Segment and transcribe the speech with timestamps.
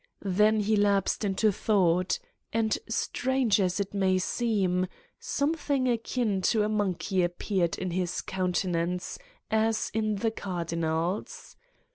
[0.25, 2.17] Then he lapsed into thought...
[2.51, 4.87] and strange as it may seem
[5.19, 9.19] something akin to a monkey appeared in his countenance,
[9.51, 11.55] as in the cardinal's.